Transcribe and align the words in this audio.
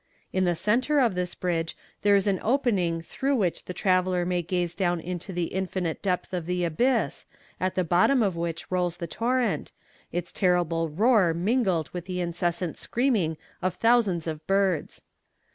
In 0.33 0.45
the 0.45 0.55
centre 0.55 0.99
of 0.99 1.13
this 1.13 1.35
bridge 1.35 1.77
there 2.01 2.15
is 2.15 2.25
an 2.25 2.39
opening 2.41 3.03
through 3.03 3.35
which 3.35 3.65
the 3.65 3.71
traveller 3.75 4.25
may 4.25 4.41
gaze 4.41 4.73
down 4.73 4.99
into 4.99 5.31
the 5.31 5.43
infinite 5.53 6.01
depth 6.01 6.33
of 6.33 6.47
the 6.47 6.63
abyss, 6.63 7.27
at 7.59 7.75
the 7.75 7.83
bottom 7.83 8.23
of 8.23 8.35
which 8.35 8.71
rolls 8.71 8.97
the 8.97 9.05
torrent, 9.05 9.71
its 10.11 10.31
terrible 10.31 10.89
roar 10.89 11.35
mingled 11.35 11.89
with 11.91 12.05
the 12.05 12.19
incessant 12.19 12.79
screaming 12.79 13.37
of 13.61 13.75
thousands 13.75 14.25
of 14.25 14.47
birds. 14.47 15.03